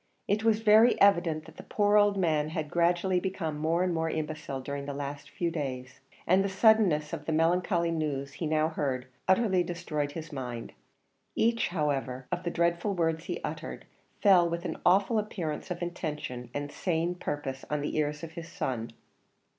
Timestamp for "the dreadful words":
12.41-13.25